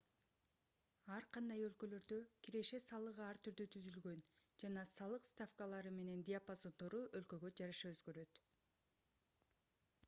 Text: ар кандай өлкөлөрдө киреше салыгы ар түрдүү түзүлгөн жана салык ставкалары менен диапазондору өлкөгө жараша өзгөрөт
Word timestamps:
ар 1.15 1.25
кандай 1.35 1.59
өлкөлөрдө 1.65 2.17
киреше 2.47 2.79
салыгы 2.85 3.23
ар 3.25 3.41
түрдүү 3.49 3.67
түзүлгөн 3.75 4.23
жана 4.65 4.87
салык 4.93 5.29
ставкалары 5.33 5.93
менен 5.99 6.25
диапазондору 6.33 7.05
өлкөгө 7.23 7.55
жараша 7.63 7.93
өзгөрөт 7.95 8.43